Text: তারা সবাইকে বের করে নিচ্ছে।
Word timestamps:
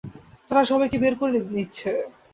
তারা 0.47 0.61
সবাইকে 0.71 0.97
বের 1.03 1.13
করে 1.19 1.31
নিচ্ছে। 1.53 1.91